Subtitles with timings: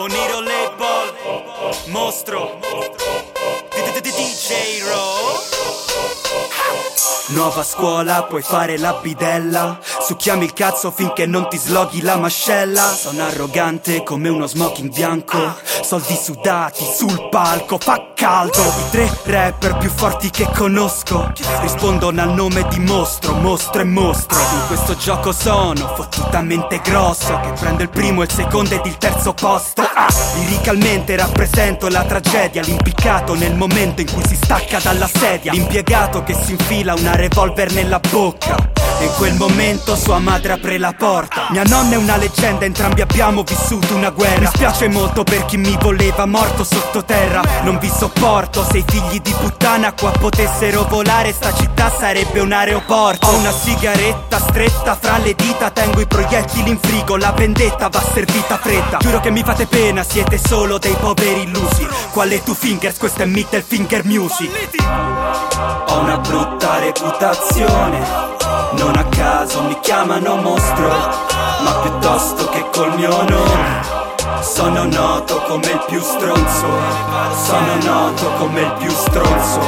[0.00, 1.12] Oniro Label,
[1.88, 2.58] mostro,
[4.00, 5.38] DJ Ro.
[7.34, 9.78] Nuova scuola, puoi fare la bidella.
[10.00, 12.80] Succhiami il cazzo finché non ti sloghi la mascella.
[12.94, 15.54] Sono arrogante come uno smoking bianco.
[15.82, 18.60] Soldi sudati sul palco, fa caldo.
[18.60, 24.38] I tre rapper più forti che conosco Rispondono al nome di mostro, mostro e mostro.
[24.38, 29.32] In questo gioco sono fottutamente grosso Che prendo il primo, il secondo ed il terzo
[29.32, 29.82] posto.
[29.82, 35.52] Ah, Liricalmente rappresento la tragedia L'impiccato nel momento in cui si stacca dalla sedia.
[35.52, 38.69] L'impiegato che si infila una revolver nella bocca
[39.04, 41.46] in quel momento sua madre apre la porta.
[41.50, 44.40] Mia nonna è una leggenda, entrambi abbiamo vissuto una guerra.
[44.40, 47.42] Mi spiace molto per chi mi voleva morto sottoterra.
[47.62, 52.52] Non vi sopporto, se i figli di puttana qua potessero volare Sta città sarebbe un
[52.52, 53.26] aeroporto.
[53.26, 58.02] Ho una sigaretta stretta fra le dita Tengo i proiettili in frigo, la vendetta va
[58.12, 58.98] servita fredda.
[58.98, 61.86] Giuro che mi fate pena, siete solo dei poveri illusi.
[62.12, 64.50] Quale two fingers, questo è middle finger music.
[65.86, 68.39] Ho una brutta reputazione
[68.72, 73.98] non a caso mi chiamano mostro, ma piuttosto che col mio nome.
[74.40, 76.66] Sono noto come il più stronzo,
[77.44, 79.60] sono noto come il più stronzo,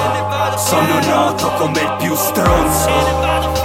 [0.56, 3.60] sono noto come il più stronzo.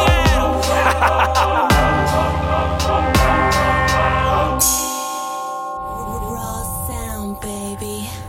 [7.42, 8.27] Baby.